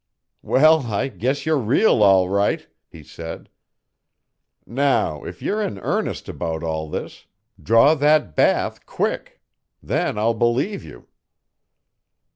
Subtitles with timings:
[0.41, 3.49] "Well, I guess you're real, all right," he said.
[4.65, 7.27] "Now if you're in earnest about all this,
[7.61, 9.41] draw that bath quick.
[9.83, 11.07] Then I'll believe you."